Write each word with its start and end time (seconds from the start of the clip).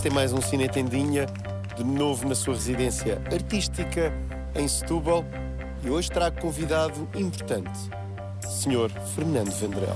Isto 0.00 0.08
é 0.08 0.14
mais 0.14 0.32
um 0.32 0.40
Cine 0.40 0.66
Tendinha, 0.66 1.26
de 1.76 1.84
novo 1.84 2.26
na 2.26 2.34
sua 2.34 2.54
residência 2.54 3.20
artística 3.30 4.10
em 4.54 4.66
Setúbal. 4.66 5.26
E 5.84 5.90
hoje 5.90 6.10
trago 6.10 6.40
convidado 6.40 7.06
importante, 7.14 7.78
Sr. 8.42 8.88
Fernando 9.14 9.50
Vendrell. 9.50 9.94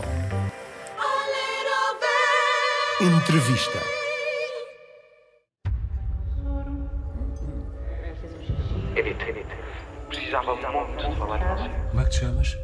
Entrevista. 3.00 3.78
Edith, 8.96 9.22
Edith, 9.26 9.46
precisava 10.10 10.54
muito 10.54 11.08
de 11.08 11.16
falar 11.16 11.38
com 11.38 11.56
você. 11.56 11.70
Como 11.88 12.00
é 12.02 12.04
que 12.04 12.10
te 12.10 12.20
chamas? 12.20 12.58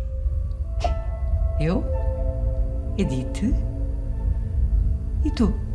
Eu? 1.59 1.83
Edith? 2.99 3.55
E 5.25 5.31
tu? 5.31 5.70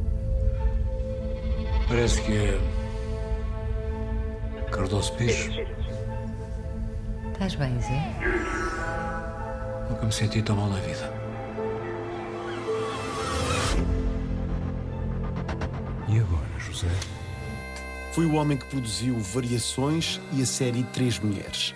Parece 1.87 2.21
que 2.23 2.33
é. 2.33 2.59
Cardoso 4.71 5.13
Pires. 5.13 5.49
Estás 7.31 7.55
bem, 7.55 7.79
Zé? 7.79 8.15
Nunca 9.89 10.05
me 10.05 10.11
senti 10.11 10.41
tão 10.41 10.55
mal 10.55 10.69
na 10.69 10.79
vida. 10.79 11.13
E 16.09 16.19
agora, 16.19 16.59
José? 16.59 16.87
Foi 18.13 18.25
o 18.25 18.33
homem 18.35 18.57
que 18.57 18.65
produziu 18.65 19.19
Variações 19.19 20.19
e 20.33 20.41
a 20.41 20.45
série 20.45 20.83
Três 20.85 21.19
Mulheres. 21.19 21.75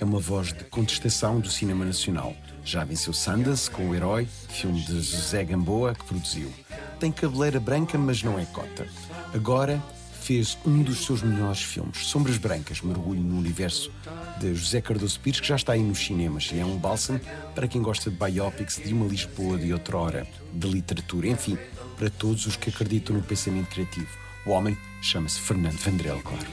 É 0.00 0.04
uma 0.04 0.18
voz 0.18 0.52
de 0.54 0.64
contestação 0.64 1.38
do 1.38 1.50
cinema 1.50 1.84
nacional. 1.84 2.34
Já 2.64 2.84
venceu 2.84 3.12
Sundance 3.12 3.70
com 3.70 3.90
O 3.90 3.94
Herói, 3.94 4.26
filme 4.48 4.80
de 4.80 5.00
José 5.02 5.44
Gamboa, 5.44 5.94
que 5.94 6.04
produziu. 6.04 6.50
Tem 6.98 7.12
cabeleira 7.12 7.60
branca, 7.60 7.98
mas 7.98 8.22
não 8.22 8.38
é 8.38 8.44
cota. 8.46 8.86
Agora 9.32 9.82
fez 10.20 10.58
um 10.66 10.82
dos 10.82 11.04
seus 11.04 11.22
melhores 11.22 11.62
filmes, 11.62 12.06
Sombras 12.06 12.36
Brancas, 12.36 12.82
mergulho 12.82 13.20
no 13.20 13.38
universo 13.38 13.90
de 14.38 14.54
José 14.54 14.80
Cardoso 14.80 15.18
Pires, 15.20 15.40
que 15.40 15.46
já 15.46 15.56
está 15.56 15.72
aí 15.72 15.82
nos 15.82 15.98
cinemas 15.98 16.50
e 16.52 16.58
é 16.58 16.64
um 16.64 16.76
bálsamo 16.76 17.20
para 17.54 17.66
quem 17.68 17.80
gosta 17.80 18.10
de 18.10 18.16
biopics 18.16 18.76
de 18.76 18.92
uma 18.92 19.06
Lisboa 19.06 19.56
de 19.56 19.72
outrora, 19.72 20.26
de 20.52 20.68
literatura, 20.68 21.28
enfim, 21.28 21.56
para 21.96 22.10
todos 22.10 22.46
os 22.46 22.56
que 22.56 22.70
acreditam 22.70 23.16
no 23.16 23.22
pensamento 23.22 23.68
criativo. 23.68 24.08
O 24.44 24.50
homem 24.50 24.76
chama-se 25.00 25.40
Fernando 25.40 25.78
Vandrel, 25.78 26.20
claro. 26.22 26.46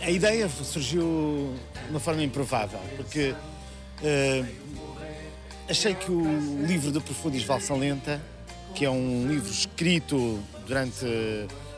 A 0.00 0.10
ideia 0.10 0.48
surgiu 0.48 1.54
de 1.84 1.90
uma 1.90 2.00
forma 2.00 2.22
improvável, 2.22 2.80
porque 2.96 3.34
eh, 4.02 4.44
achei 5.68 5.94
que 5.94 6.10
o 6.10 6.66
livro 6.66 6.90
do 6.90 7.00
Profundis 7.00 7.44
Valsa 7.44 7.74
Lenta, 7.74 8.20
que 8.74 8.84
é 8.84 8.90
um 8.90 9.26
livro 9.26 9.50
escrito 9.50 10.42
durante. 10.66 11.06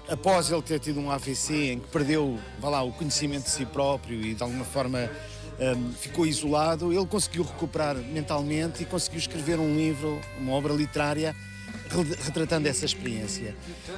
Após 0.09 0.51
ele 0.51 0.63
ter 0.63 0.79
tido 0.81 1.01
um 1.01 1.11
AVC, 1.11 1.73
em 1.73 1.79
que 1.79 1.89
perdeu 1.89 2.39
vá 2.61 2.69
lá, 2.69 2.83
o 2.83 2.93
conhecimento 2.93 3.45
de 3.45 3.51
si 3.51 3.65
próprio 3.65 4.21
e 4.21 4.35
de 4.35 4.43
alguma 4.43 4.65
forma 4.65 5.11
eh, 5.59 5.77
ficou 5.99 6.27
isolado, 6.27 6.93
ele 6.93 7.07
conseguiu 7.07 7.43
recuperar 7.43 7.97
mentalmente 7.97 8.83
e 8.83 8.87
conseguiu 8.87 9.19
escrever 9.19 9.59
um 9.59 9.75
livro, 9.77 10.21
uma 10.39 10.53
obra 10.53 10.73
literária, 10.73 11.35
re- 11.91 12.17
retratando 12.25 12.69
essa 12.69 12.85
experiência. 12.85 13.55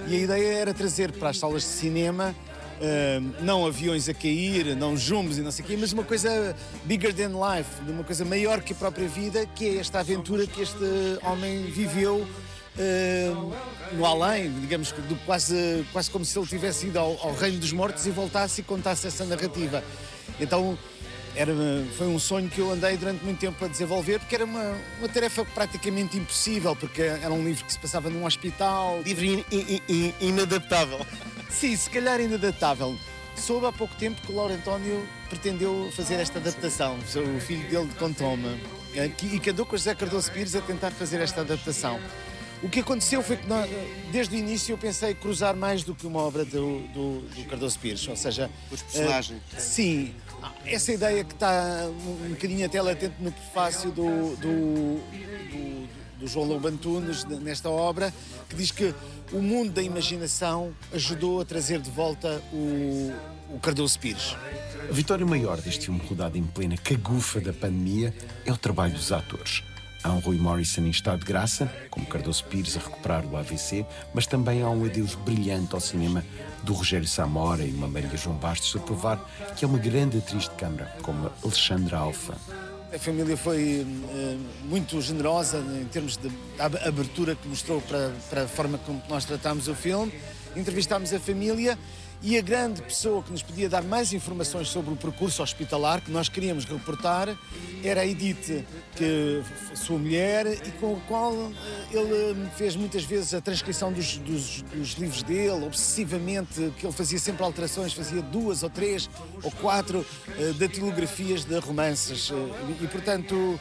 E 0.06 0.14
a 0.14 0.18
ideia 0.18 0.54
era 0.58 0.74
trazer 0.74 1.12
para 1.12 1.30
as 1.30 1.38
salas 1.38 1.62
de 1.62 1.68
cinema 1.68 2.34
Uh, 2.76 3.42
não 3.42 3.64
aviões 3.64 4.06
a 4.06 4.12
cair, 4.12 4.76
não 4.76 4.98
jumbos 4.98 5.38
e 5.38 5.40
não 5.40 5.50
sei 5.50 5.64
o 5.64 5.68
quê, 5.68 5.78
mas 5.80 5.94
uma 5.94 6.04
coisa 6.04 6.54
bigger 6.84 7.14
than 7.14 7.28
life, 7.30 7.70
uma 7.88 8.04
coisa 8.04 8.22
maior 8.22 8.60
que 8.60 8.74
a 8.74 8.76
própria 8.76 9.08
vida, 9.08 9.46
que 9.46 9.64
é 9.64 9.76
esta 9.78 10.00
aventura 10.00 10.46
que 10.46 10.60
este 10.60 10.76
homem 11.22 11.62
viveu 11.70 12.28
no 13.92 14.04
além, 14.04 14.50
digamos, 14.60 14.92
do- 14.92 15.16
quase, 15.24 15.84
quase 15.92 16.10
como 16.10 16.24
se 16.24 16.38
ele 16.38 16.46
tivesse 16.46 16.86
ido 16.86 16.98
ao, 16.98 17.18
ao 17.20 17.34
reino 17.34 17.58
dos 17.58 17.72
mortos 17.72 18.06
e 18.06 18.10
voltasse 18.10 18.60
e 18.60 18.64
contasse 18.64 19.06
essa 19.06 19.24
narrativa. 19.24 19.82
Então 20.40 20.78
era, 21.34 21.52
foi 21.96 22.06
um 22.06 22.18
sonho 22.18 22.48
que 22.48 22.58
eu 22.60 22.70
andei 22.72 22.96
durante 22.96 23.22
muito 23.24 23.38
tempo 23.38 23.62
a 23.64 23.68
desenvolver, 23.68 24.18
porque 24.18 24.34
era 24.34 24.44
uma, 24.44 24.74
uma 24.98 25.08
tarefa 25.08 25.44
praticamente 25.44 26.16
impossível, 26.16 26.74
porque 26.74 27.02
era 27.02 27.30
um 27.32 27.44
livro 27.44 27.64
que 27.64 27.72
se 27.72 27.78
passava 27.78 28.08
num 28.10 28.24
hospital, 28.24 29.00
Livre 29.04 29.44
in- 29.50 29.56
in- 29.56 29.80
in- 29.88 30.14
inadaptável. 30.20 31.04
Sim, 31.50 31.76
se 31.76 31.88
calhar 31.90 32.20
inadaptável. 32.20 32.96
Soube 33.36 33.66
há 33.66 33.72
pouco 33.72 33.94
tempo 33.96 34.18
que 34.22 34.32
o 34.32 34.34
Lauro 34.36 34.54
António 34.54 35.06
pretendeu 35.28 35.90
fazer 35.94 36.14
esta 36.14 36.38
adaptação, 36.38 36.96
o 36.96 37.40
filho 37.40 37.68
dele 37.68 37.90
contou-me, 37.98 38.58
eh, 38.94 39.10
e 39.24 39.38
que 39.38 39.50
andou 39.50 39.66
com 39.66 39.74
o 39.74 39.78
José 39.78 39.94
Cardoso 39.94 40.32
Pires 40.32 40.54
a 40.56 40.62
tentar 40.62 40.90
fazer 40.90 41.20
esta 41.20 41.42
adaptação. 41.42 42.00
O 42.62 42.68
que 42.68 42.80
aconteceu 42.80 43.22
foi 43.22 43.36
que 43.36 43.46
nós, 43.46 43.68
desde 44.10 44.34
o 44.34 44.38
início 44.38 44.72
eu 44.72 44.78
pensei 44.78 45.14
cruzar 45.14 45.54
mais 45.54 45.82
do 45.84 45.94
que 45.94 46.06
uma 46.06 46.20
obra 46.20 46.44
do, 46.44 46.80
do, 46.88 47.20
do 47.20 47.44
Cardoso 47.48 47.78
Pires, 47.78 48.06
ou 48.08 48.16
seja... 48.16 48.50
Os 48.70 48.82
personagens. 48.82 49.40
eh, 49.54 49.60
sim, 49.60 50.14
essa 50.64 50.92
ideia 50.92 51.22
que 51.22 51.34
está 51.34 51.86
um 51.88 52.30
bocadinho 52.30 52.64
até 52.66 52.80
latente 52.80 53.14
no 53.20 53.30
prefácio 53.30 53.90
do, 53.90 54.36
do, 54.36 55.00
do, 55.00 55.88
do 56.20 56.26
João 56.26 56.46
Lobo 56.46 56.66
Antunes 56.68 57.24
ne- 57.24 57.38
nesta 57.38 57.68
obra, 57.68 58.12
que 58.48 58.56
diz 58.56 58.70
que 58.70 58.94
o 59.32 59.40
mundo 59.42 59.72
da 59.72 59.82
imaginação 59.82 60.72
ajudou 60.92 61.40
a 61.42 61.44
trazer 61.44 61.78
de 61.80 61.90
volta 61.90 62.42
o, 62.52 63.12
o 63.50 63.58
Cardoso 63.60 63.98
Pires. 63.98 64.34
A 64.88 64.92
vitória 64.92 65.26
maior 65.26 65.60
deste 65.60 65.86
filme 65.86 66.00
rodado 66.08 66.38
em 66.38 66.44
plena 66.44 66.76
cagufa 66.78 67.38
da 67.40 67.52
pandemia 67.52 68.14
é 68.46 68.52
o 68.52 68.56
trabalho 68.56 68.94
dos 68.94 69.12
atores. 69.12 69.62
Há 70.06 70.12
um 70.12 70.20
Rui 70.20 70.36
Morrison 70.38 70.82
em 70.82 70.90
estado 70.90 71.18
de 71.18 71.24
graça, 71.24 71.68
como 71.90 72.06
Cardoso 72.06 72.44
Pires 72.44 72.76
a 72.76 72.78
recuperar 72.78 73.26
o 73.26 73.36
AVC, 73.36 73.84
mas 74.14 74.24
também 74.24 74.62
há 74.62 74.70
um 74.70 74.84
adeus 74.84 75.16
brilhante 75.16 75.74
ao 75.74 75.80
cinema 75.80 76.24
do 76.62 76.72
Rogério 76.74 77.08
Samora 77.08 77.64
e 77.64 77.72
uma 77.72 77.88
Maria 77.88 78.16
João 78.16 78.36
Bastos 78.36 78.76
a 78.76 78.78
provar 78.78 79.18
que 79.56 79.64
é 79.64 79.68
uma 79.68 79.78
grande 79.78 80.18
atriz 80.18 80.44
de 80.44 80.50
câmara, 80.50 80.94
como 81.02 81.28
Alexandra 81.42 81.98
Alfa. 81.98 82.36
A 82.94 82.98
família 83.00 83.36
foi 83.36 83.84
eh, 83.84 84.36
muito 84.66 85.00
generosa 85.02 85.58
em 85.58 85.86
termos 85.86 86.16
de 86.16 86.30
ab- 86.56 86.78
abertura 86.86 87.34
que 87.34 87.48
mostrou 87.48 87.80
para, 87.80 88.12
para 88.30 88.44
a 88.44 88.48
forma 88.48 88.78
como 88.78 89.02
nós 89.08 89.24
tratámos 89.24 89.66
o 89.66 89.74
filme. 89.74 90.12
Entrevistámos 90.54 91.12
a 91.12 91.18
família 91.18 91.76
e 92.22 92.36
a 92.36 92.40
grande 92.40 92.82
pessoa 92.82 93.22
que 93.22 93.30
nos 93.30 93.42
podia 93.42 93.68
dar 93.68 93.82
mais 93.82 94.12
informações 94.12 94.68
sobre 94.68 94.92
o 94.92 94.96
percurso 94.96 95.42
hospitalar 95.42 96.00
que 96.00 96.10
nós 96.10 96.28
queríamos 96.28 96.64
reportar 96.64 97.36
era 97.84 98.00
a 98.00 98.06
Edith, 98.06 98.64
que 98.96 99.42
sua 99.74 99.98
mulher 99.98 100.46
e 100.46 100.70
com 100.72 100.96
a 100.96 101.00
qual 101.06 101.32
eh, 101.34 101.96
ele 101.96 102.48
fez 102.56 102.74
muitas 102.74 103.04
vezes 103.04 103.32
a 103.34 103.40
transcrição 103.40 103.92
dos, 103.92 104.16
dos- 104.16 104.62
dos 104.62 104.92
livros 104.94 105.22
dele, 105.22 105.64
obsessivamente, 105.66 106.72
que 106.78 106.86
ele 106.86 106.92
fazia 106.92 107.18
sempre 107.18 107.44
alterações, 107.44 107.92
fazia 107.92 108.22
duas 108.22 108.62
ou 108.62 108.70
três 108.70 109.08
ou 109.42 109.50
quatro 109.52 110.04
eh, 110.38 110.52
datilografias 110.58 111.44
de 111.44 111.56
romances. 111.58 112.30
eh, 112.32 112.82
e, 112.82 112.86
portanto, 112.88 113.60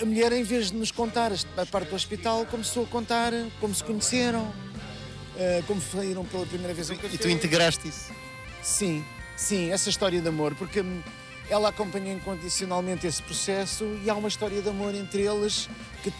a 0.00 0.04
mulher, 0.04 0.32
em 0.32 0.42
vez 0.42 0.70
de 0.70 0.76
nos 0.78 0.90
contar 0.90 1.30
a 1.56 1.66
parte 1.66 1.90
do 1.90 1.94
hospital, 1.94 2.46
começou 2.46 2.84
a 2.84 2.86
contar 2.86 3.32
como 3.60 3.74
se 3.74 3.84
conheceram, 3.84 4.50
eh, 5.40 5.62
como 5.66 5.80
saíram 5.80 6.24
pela 6.24 6.44
primeira 6.46 6.74
vez. 6.74 6.90
E 6.90 7.18
tu 7.18 7.28
integraste 7.28 7.88
isso. 7.88 8.12
Sim, 8.62 9.02
sim, 9.36 9.70
essa 9.72 9.88
história 9.88 10.20
de 10.20 10.28
amor, 10.28 10.54
porque 10.54 10.80
hum, 10.82 11.02
ela 11.48 11.70
acompanhou 11.70 12.12
incondicionalmente 12.14 13.06
esse 13.06 13.22
processo 13.22 13.84
e 14.04 14.10
há 14.10 14.14
uma 14.14 14.28
história 14.28 14.60
de 14.60 14.68
amor 14.68 14.94
entre 14.94 15.22
eles 15.22 15.68
que 16.02 16.12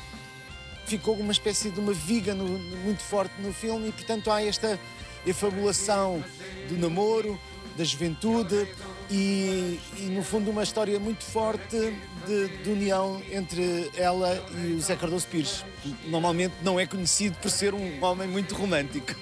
ficou 0.86 1.14
uma 1.16 1.32
espécie 1.32 1.70
de 1.70 1.78
uma 1.78 1.92
viga 1.92 2.34
no- 2.34 2.58
muito 2.78 3.02
forte 3.02 3.32
no 3.40 3.52
filme 3.52 3.88
e, 3.88 3.92
portanto, 3.92 4.30
há 4.30 4.42
esta 4.42 4.78
efabulação 5.26 6.24
do 6.68 6.76
namoro, 6.78 7.38
da 7.76 7.84
juventude 7.84 8.66
e, 9.10 9.80
e, 9.98 10.02
no 10.14 10.22
fundo, 10.22 10.50
uma 10.50 10.62
história 10.62 10.98
muito 11.00 11.24
forte 11.24 11.76
de, 12.26 12.48
de 12.62 12.70
união 12.70 13.20
entre 13.32 13.90
ela 13.96 14.42
e 14.64 14.72
o 14.72 14.80
Zé 14.80 14.94
Cardoso 14.96 15.26
Pires. 15.26 15.64
que 15.82 15.94
Normalmente 16.08 16.54
não 16.62 16.78
é 16.78 16.86
conhecido 16.86 17.36
por 17.38 17.50
ser 17.50 17.74
um 17.74 18.02
homem 18.04 18.28
muito 18.28 18.54
romântico. 18.54 19.14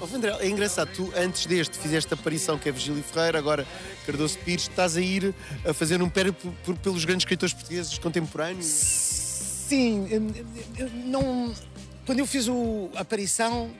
Ó, 0.00 0.06
Vandré, 0.06 0.34
é 0.40 0.48
engraçado, 0.48 0.90
tu 0.94 1.12
antes 1.16 1.44
deste 1.46 1.76
fizeste 1.78 2.12
a 2.12 2.16
aparição 2.16 2.58
que 2.58 2.68
é 2.68 2.72
Virgílio 2.72 3.02
Ferreira, 3.02 3.38
agora 3.38 3.66
Cardoso 4.06 4.38
Pires, 4.38 4.62
estás 4.62 4.96
a 4.96 5.00
ir 5.00 5.34
a 5.64 5.74
fazer 5.74 6.00
um 6.00 6.08
por- 6.64 6.76
pelos 6.78 7.04
grandes 7.04 7.22
escritores 7.24 7.52
portugueses 7.54 7.98
contemporâneos. 7.98 8.64
Sim, 8.66 10.06
não. 11.06 11.54
Quando 12.06 12.18
eu 12.18 12.26
fiz 12.26 12.48
o, 12.48 12.90
a 12.96 13.00
aparição, 13.00 13.70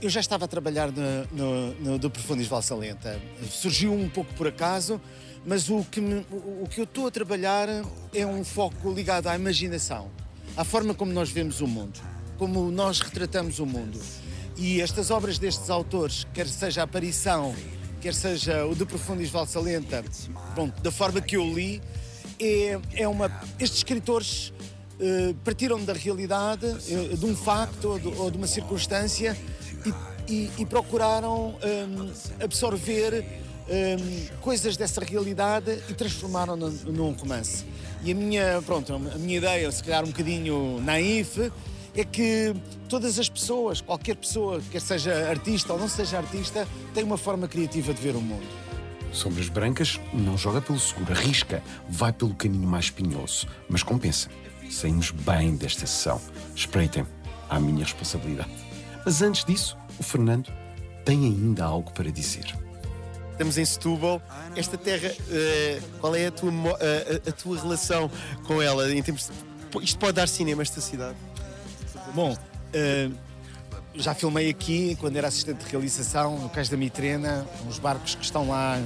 eu 0.00 0.08
já 0.08 0.20
estava 0.20 0.44
a 0.44 0.48
trabalhar 0.48 0.90
no, 0.92 1.24
no, 1.32 1.74
no 1.74 1.98
do 1.98 2.10
Profundis 2.10 2.46
Valsa 2.46 2.74
Lenta. 2.74 3.20
Surgiu 3.50 3.92
um 3.92 4.08
pouco 4.08 4.32
por 4.34 4.46
acaso, 4.46 5.00
mas 5.44 5.68
o 5.68 5.84
que, 5.84 6.00
me- 6.00 6.24
o, 6.30 6.66
que 6.70 6.80
eu 6.80 6.84
estou 6.84 7.06
a 7.06 7.10
trabalhar 7.10 7.68
é 8.14 8.26
um 8.26 8.44
foco 8.44 8.92
ligado 8.92 9.26
à 9.26 9.34
imaginação, 9.34 10.08
à 10.56 10.64
forma 10.64 10.94
como 10.94 11.12
nós 11.12 11.30
vemos 11.30 11.60
o 11.60 11.66
mundo, 11.66 12.00
como 12.36 12.70
nós 12.70 13.00
retratamos 13.00 13.58
o 13.58 13.66
mundo. 13.66 14.00
E 14.56 14.80
estas 14.80 15.10
obras 15.10 15.38
destes 15.38 15.70
autores, 15.70 16.26
quer 16.32 16.46
seja 16.46 16.80
a 16.82 16.84
aparição, 16.84 17.54
quer 18.00 18.14
seja 18.14 18.66
o 18.66 18.74
de 18.74 18.84
Profundis 18.84 19.30
Valsa 19.30 19.60
Lenta, 19.60 20.04
pronto, 20.54 20.80
da 20.80 20.90
forma 20.92 21.20
que 21.20 21.36
eu 21.36 21.44
li, 21.44 21.80
é, 22.40 22.78
é 22.94 23.08
uma. 23.08 23.26
Estes 23.58 23.78
escritores 23.78 24.52
eh, 25.00 25.34
partiram 25.44 25.84
da 25.84 25.92
realidade, 25.92 26.66
eh, 26.88 27.16
de 27.16 27.24
um 27.24 27.34
facto 27.36 27.84
ou 27.90 27.98
de, 27.98 28.06
ou 28.08 28.30
de 28.30 28.36
uma 28.36 28.46
circunstância 28.46 29.36
e 29.86 29.92
e, 30.28 30.50
e 30.58 30.66
procuraram 30.66 31.56
hum, 31.62 32.12
absorver 32.42 33.24
hum, 33.68 34.26
coisas 34.40 34.76
dessa 34.76 35.02
realidade 35.02 35.82
e 35.88 35.94
transformaram 35.94 36.56
num, 36.56 36.70
num 36.70 37.12
romance. 37.12 37.64
E 38.04 38.12
a 38.12 38.14
minha, 38.14 38.62
pronto, 38.64 38.94
a 38.94 38.98
minha 38.98 39.38
ideia, 39.38 39.70
se 39.72 39.82
calhar 39.82 40.04
um 40.04 40.08
bocadinho 40.08 40.80
naif, 40.82 41.50
é 41.96 42.04
que 42.04 42.54
todas 42.88 43.18
as 43.18 43.28
pessoas, 43.28 43.80
qualquer 43.80 44.14
pessoa, 44.14 44.60
quer 44.70 44.80
seja 44.80 45.28
artista 45.28 45.72
ou 45.72 45.80
não 45.80 45.88
seja 45.88 46.18
artista, 46.18 46.68
tem 46.94 47.02
uma 47.02 47.18
forma 47.18 47.48
criativa 47.48 47.92
de 47.92 48.00
ver 48.00 48.14
o 48.14 48.20
mundo. 48.20 48.46
Sombras 49.10 49.48
Brancas 49.48 49.98
não 50.12 50.36
joga 50.36 50.60
pelo 50.60 50.78
seguro, 50.78 51.12
arrisca, 51.12 51.62
vai 51.88 52.12
pelo 52.12 52.34
caminho 52.34 52.68
mais 52.68 52.86
espinhoso, 52.86 53.48
mas 53.68 53.82
compensa. 53.82 54.28
Saímos 54.70 55.10
bem 55.10 55.56
desta 55.56 55.86
sessão. 55.86 56.20
Espreitem 56.54 57.06
à 57.48 57.58
minha 57.58 57.84
responsabilidade. 57.84 58.67
Mas 59.08 59.22
antes 59.22 59.42
disso, 59.42 59.74
o 59.98 60.02
Fernando 60.02 60.52
tem 61.02 61.24
ainda 61.24 61.64
algo 61.64 61.90
para 61.92 62.12
dizer. 62.12 62.44
Estamos 63.32 63.56
em 63.56 63.64
Setúbal. 63.64 64.20
Esta 64.54 64.76
terra, 64.76 65.10
eh, 65.30 65.80
qual 65.98 66.14
é 66.14 66.26
a 66.26 66.30
tua, 66.30 66.50
mo- 66.52 66.74
a- 66.74 67.28
a- 67.30 67.32
tua 67.32 67.58
relação 67.58 68.10
com 68.46 68.60
ela? 68.60 68.92
Em 68.92 69.02
termos 69.02 69.30
de- 69.70 69.82
isto 69.82 69.98
pode 69.98 70.12
dar 70.12 70.28
cinema, 70.28 70.60
esta 70.60 70.82
cidade? 70.82 71.16
Bom, 72.14 72.36
eh, 72.74 73.08
já 73.94 74.12
filmei 74.12 74.50
aqui, 74.50 74.94
quando 75.00 75.16
era 75.16 75.28
assistente 75.28 75.64
de 75.64 75.70
realização, 75.70 76.38
no 76.40 76.50
Cais 76.50 76.68
da 76.68 76.76
Mitrena, 76.76 77.46
uns 77.66 77.78
barcos 77.78 78.14
que 78.14 78.22
estão 78.26 78.46
lá 78.50 78.78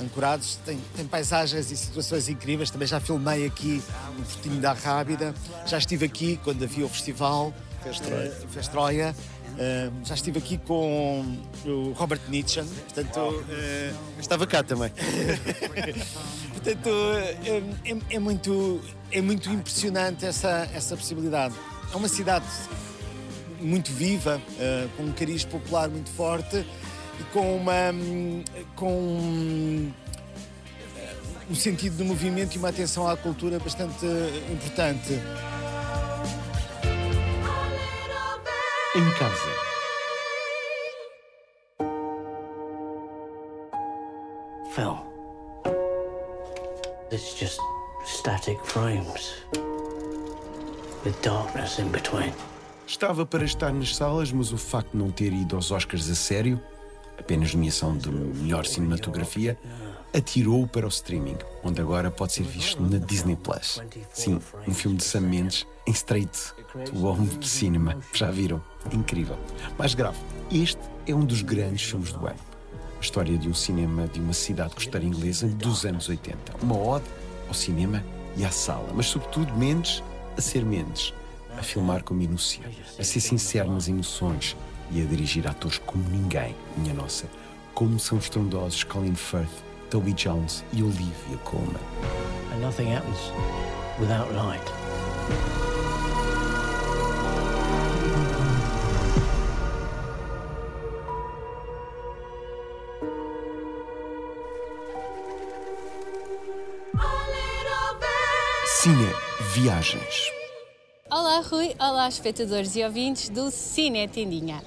ancorados. 0.00 0.58
Tem, 0.64 0.78
tem 0.96 1.06
paisagens 1.06 1.70
e 1.70 1.76
situações 1.76 2.30
incríveis. 2.30 2.70
Também 2.70 2.88
já 2.88 2.98
filmei 2.98 3.44
aqui 3.44 3.82
no 4.16 4.24
Portinho 4.24 4.58
da 4.58 4.72
Rábida. 4.72 5.34
Já 5.66 5.76
estive 5.76 6.06
aqui 6.06 6.40
quando 6.42 6.62
havia 6.64 6.86
o 6.86 6.88
festival 6.88 7.52
Festroia. 7.92 8.26
eh, 8.26 8.46
Festroia. 8.50 9.16
Eh, 9.58 9.90
já 10.04 10.14
estive 10.14 10.38
aqui 10.38 10.58
com 10.58 11.24
o 11.64 11.92
Robert 11.92 12.20
Nietzsche, 12.28 12.62
portanto, 12.62 13.44
eh, 13.48 13.92
Estava 14.18 14.46
cá 14.46 14.62
também. 14.62 14.90
Portanto, 16.52 16.90
é, 17.84 18.14
é- 18.16 18.18
muito, 18.18 18.80
é 19.12 19.22
muito 19.22 19.48
impressionante 19.50 20.26
essa, 20.26 20.68
essa 20.74 20.96
possibilidade. 20.96 21.54
É 21.92 21.96
uma 21.96 22.08
cidade 22.08 22.44
muito 23.60 23.90
viva, 23.92 24.40
com 24.96 25.04
um 25.04 25.12
cariz 25.12 25.44
popular 25.44 25.88
muito 25.88 26.10
forte 26.10 26.66
e 27.18 27.24
com 27.32 27.56
uma 27.56 27.72
com 28.74 28.92
um, 28.92 29.92
um 31.48 31.54
sentido 31.54 31.96
de 31.96 32.04
movimento 32.04 32.56
e 32.56 32.58
uma 32.58 32.68
atenção 32.68 33.08
à 33.08 33.16
cultura 33.16 33.58
bastante 33.58 34.04
importante. 34.52 35.14
Em 38.96 39.10
casa, 39.18 39.50
Film. 44.70 44.96
It's 47.12 47.38
just 47.38 47.60
static 48.06 48.58
frames 48.64 49.34
with 51.04 51.20
darkness 51.22 51.78
in 51.78 51.90
between. 51.90 52.32
estava 52.86 53.26
para 53.26 53.44
estar 53.44 53.70
nas 53.70 53.94
salas, 53.94 54.32
mas 54.32 54.50
o 54.50 54.56
facto 54.56 54.92
de 54.92 54.96
não 54.96 55.10
ter 55.10 55.30
ido 55.30 55.56
aos 55.56 55.70
Oscars 55.70 56.08
a 56.08 56.14
sério, 56.14 56.58
apenas 57.18 57.52
nomeação 57.52 57.98
de 57.98 58.10
melhor 58.10 58.64
cinematografia, 58.64 59.58
atirou-o 60.14 60.66
para 60.66 60.86
o 60.86 60.88
streaming, 60.88 61.36
onde 61.62 61.80
agora 61.80 62.10
pode 62.10 62.32
ser 62.32 62.44
visto 62.44 62.82
na 62.82 62.98
Disney 62.98 63.36
Plus. 63.36 63.80
Sim, 64.12 64.40
um 64.66 64.74
filme 64.74 64.96
de 64.96 65.04
Sam 65.04 65.20
Mendes 65.22 65.66
em 65.86 65.92
straight 65.92 66.52
to 66.84 67.06
home 67.06 67.28
cinema. 67.42 67.98
Já 68.12 68.30
viram? 68.30 68.62
Incrível. 68.92 69.38
Mais 69.78 69.94
grave, 69.94 70.18
este 70.50 70.80
é 71.06 71.14
um 71.14 71.24
dos 71.24 71.42
grandes 71.42 71.82
filmes 71.82 72.12
do 72.12 72.26
ano. 72.26 72.38
A 72.96 73.00
história 73.00 73.36
de 73.36 73.48
um 73.48 73.54
cinema 73.54 74.08
de 74.08 74.20
uma 74.20 74.32
cidade 74.32 74.74
costeira 74.74 75.04
inglesa 75.04 75.46
dos 75.46 75.84
anos 75.84 76.08
80. 76.08 76.54
Uma 76.62 76.76
ode 76.78 77.04
ao 77.46 77.54
cinema 77.54 78.02
e 78.36 78.44
à 78.44 78.50
sala, 78.50 78.88
mas 78.94 79.06
sobretudo 79.06 79.52
Mendes 79.54 80.02
a 80.36 80.40
ser 80.40 80.64
Mendes, 80.64 81.14
a 81.58 81.62
filmar 81.62 82.02
com 82.02 82.14
minúcia, 82.14 82.62
a 82.98 83.04
ser 83.04 83.20
sincero 83.20 83.70
nas 83.70 83.88
emoções 83.88 84.56
e 84.90 85.00
a 85.00 85.04
dirigir 85.04 85.46
atores 85.46 85.78
como 85.78 86.08
ninguém, 86.08 86.54
minha 86.76 86.94
nossa, 86.94 87.26
como 87.74 87.98
são 87.98 88.18
estrondosos 88.18 88.84
Colin 88.84 89.14
Firth, 89.14 89.65
Toby 89.90 90.12
Jones 90.12 90.64
e 90.72 90.82
Olivia 90.82 91.38
Colman. 91.44 91.80
And 92.52 92.60
nothing 92.60 92.88
happens 92.88 93.18
without 93.98 94.32
light. 94.34 94.72
Cine 108.86 109.12
Viagens. 109.52 110.30
Olá 111.10 111.40
Rui, 111.40 111.74
olá 111.80 112.08
espectadores 112.08 112.76
e 112.76 112.84
ouvintes 112.84 113.28
do 113.28 113.50
Cine 113.50 114.06
Tendinha. 114.06 114.62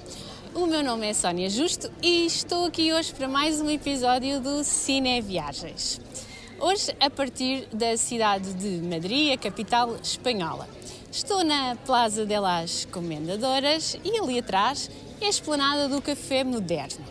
O 0.53 0.65
meu 0.65 0.83
nome 0.83 1.07
é 1.07 1.13
Sónia 1.13 1.47
Justo 1.47 1.91
e 2.01 2.25
estou 2.25 2.65
aqui 2.65 2.91
hoje 2.91 3.13
para 3.13 3.27
mais 3.27 3.61
um 3.61 3.69
episódio 3.69 4.39
do 4.39 4.63
Cine 4.63 5.21
Viagens. 5.21 6.01
Hoje 6.59 6.95
a 6.99 7.07
partir 7.07 7.67
da 7.71 7.95
cidade 7.95 8.55
de 8.55 8.81
Madrid, 8.83 9.31
a 9.31 9.37
capital 9.37 9.95
espanhola. 10.01 10.67
Estou 11.11 11.43
na 11.43 11.75
Plaza 11.85 12.25
de 12.25 12.39
las 12.39 12.85
Comendadoras 12.85 13.95
e 14.03 14.19
ali 14.19 14.39
atrás 14.39 14.89
é 15.21 15.27
a 15.27 15.29
esplanada 15.29 15.87
do 15.87 16.01
Café 16.01 16.43
Moderno. 16.43 17.05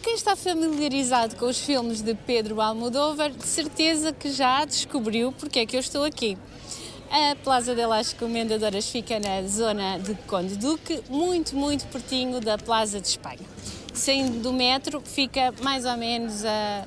Quem 0.00 0.14
está 0.14 0.36
familiarizado 0.36 1.34
com 1.34 1.46
os 1.46 1.58
filmes 1.58 2.00
de 2.00 2.14
Pedro 2.14 2.60
Almodóvar, 2.60 3.32
de 3.32 3.46
certeza 3.46 4.12
que 4.12 4.30
já 4.30 4.64
descobriu 4.64 5.32
porque 5.32 5.58
é 5.58 5.66
que 5.66 5.76
eu 5.76 5.80
estou 5.80 6.04
aqui. 6.04 6.38
A 7.10 7.36
Plaza 7.36 7.74
de 7.74 7.86
las 7.86 8.12
Comendadoras 8.12 8.90
fica 8.90 9.18
na 9.20 9.46
zona 9.46 9.98
de 9.98 10.14
Conde 10.26 10.56
Duque, 10.56 11.02
muito, 11.08 11.54
muito 11.54 11.86
pertinho 11.86 12.40
da 12.40 12.58
Plaza 12.58 13.00
de 13.00 13.08
Espanha. 13.08 13.40
Saindo 13.94 14.40
do 14.40 14.52
metro, 14.52 15.00
fica 15.04 15.54
mais 15.62 15.84
ou 15.84 15.96
menos 15.96 16.44
a 16.44 16.84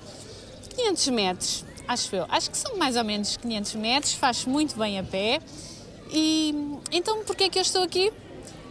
500 0.76 1.08
metros, 1.10 1.66
acho 1.88 2.16
eu. 2.16 2.26
Acho 2.30 2.52
que 2.52 2.58
são 2.58 2.78
mais 2.78 2.96
ou 2.96 3.04
menos 3.04 3.38
500 3.38 3.76
metros, 3.76 4.14
faz 4.14 4.46
muito 4.46 4.78
bem 4.78 5.00
a 5.00 5.04
pé. 5.04 5.40
E 6.12 6.54
então, 6.92 7.24
porquê 7.24 7.46
é 7.46 7.50
que 7.50 7.58
eu 7.58 7.64
estou 7.64 7.82
aqui? 7.82 8.12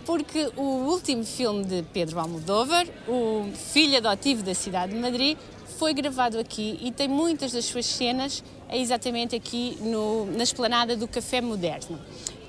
Porque 0.05 0.51
o 0.57 0.63
último 0.63 1.25
filme 1.25 1.65
de 1.65 1.83
Pedro 1.83 2.21
Almodóvar, 2.21 2.87
o 3.07 3.51
filho 3.73 3.97
adotivo 3.97 4.43
da 4.43 4.55
cidade 4.55 4.93
de 4.93 4.99
Madrid, 4.99 5.37
foi 5.79 5.95
gravado 5.95 6.39
aqui 6.39 6.79
e 6.83 6.91
tem 6.93 7.09
muitas 7.09 7.53
das 7.53 7.65
suas 7.65 7.87
cenas 7.87 8.43
exatamente 8.77 9.35
aqui 9.35 9.79
no, 9.81 10.27
na 10.27 10.43
esplanada 10.43 10.97
do 10.97 11.09
Café 11.09 11.41
Moderno. 11.41 11.99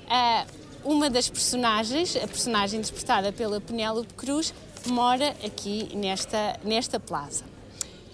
Ah, 0.08 0.44
uma 0.84 1.08
das 1.08 1.28
personagens, 1.28 2.16
a 2.16 2.26
personagem 2.26 2.80
interpretada 2.80 3.32
pela 3.32 3.60
Penélope 3.60 4.14
Cruz, 4.14 4.52
mora 4.86 5.34
aqui 5.44 5.94
nesta, 5.94 6.58
nesta 6.64 6.98
plaza. 6.98 7.44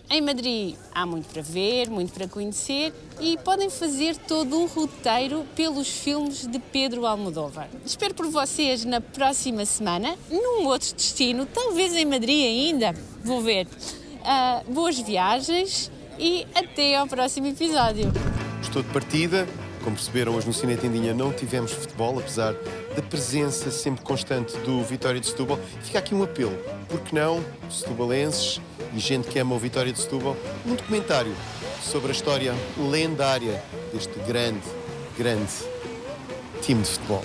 Em 0.08 0.20
Madrid 0.20 0.76
há 0.94 1.04
muito 1.04 1.26
para 1.28 1.42
ver, 1.42 1.90
muito 1.90 2.12
para 2.12 2.28
conhecer 2.28 2.94
e 3.20 3.36
podem 3.38 3.68
fazer 3.68 4.16
todo 4.16 4.56
um 4.56 4.66
roteiro 4.66 5.44
pelos 5.56 5.88
filmes 5.88 6.46
de 6.46 6.60
Pedro 6.60 7.04
Almodóvar. 7.06 7.68
Espero 7.84 8.14
por 8.14 8.26
vocês 8.28 8.84
na 8.84 9.00
próxima 9.00 9.64
semana, 9.64 10.16
num 10.30 10.66
outro 10.66 10.94
destino, 10.94 11.44
talvez 11.44 11.92
em 11.94 12.04
Madrid 12.04 12.44
ainda. 12.44 12.94
Vou 13.24 13.40
ver. 13.40 13.66
Ah, 14.22 14.62
boas 14.68 14.96
viagens 14.98 15.90
e 16.18 16.46
até 16.54 16.96
ao 16.96 17.06
próximo 17.06 17.46
episódio. 17.46 18.12
Estou 18.62 18.82
de 18.82 18.88
partida. 18.88 19.46
Como 19.82 19.94
perceberam, 19.94 20.34
hoje 20.34 20.48
no 20.48 20.52
Cine 20.52 20.76
Tendinha 20.76 21.14
não 21.14 21.32
tivemos 21.32 21.70
futebol, 21.72 22.18
apesar 22.18 22.54
da 22.96 23.02
presença 23.02 23.70
sempre 23.70 24.04
constante 24.04 24.56
do 24.58 24.82
Vitória 24.82 25.20
de 25.20 25.28
Setúbal. 25.28 25.60
Fica 25.82 26.00
aqui 26.00 26.12
um 26.12 26.24
apelo. 26.24 26.58
Por 26.88 27.00
que 27.00 27.14
não, 27.14 27.40
setubalenses 27.70 28.60
e 28.92 28.98
gente 28.98 29.28
que 29.28 29.38
ama 29.38 29.54
o 29.54 29.58
Vitória 29.58 29.92
de 29.92 30.00
Setúbal, 30.00 30.36
um 30.66 30.74
documentário 30.74 31.32
sobre 31.80 32.08
a 32.08 32.12
história 32.12 32.52
lendária 32.76 33.62
deste 33.92 34.18
grande, 34.26 34.66
grande 35.16 35.52
time 36.62 36.82
de 36.82 36.88
futebol. 36.88 37.22